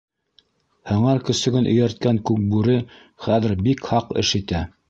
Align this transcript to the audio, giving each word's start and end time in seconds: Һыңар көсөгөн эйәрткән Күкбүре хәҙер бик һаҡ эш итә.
Һыңар 0.91 1.21
көсөгөн 1.27 1.69
эйәрткән 1.73 2.21
Күкбүре 2.31 2.81
хәҙер 3.27 3.57
бик 3.69 3.89
һаҡ 3.95 4.19
эш 4.25 4.37
итә. 4.43 4.69